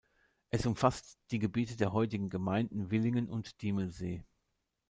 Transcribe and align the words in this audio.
Es 0.49 0.65
umfasst 0.65 1.19
die 1.29 1.37
Gebiete 1.37 1.77
der 1.77 1.93
heutigen 1.93 2.29
Gemeinden 2.31 2.89
Willingen 2.89 3.29
und 3.29 3.61
Diemelsee. 3.61 4.25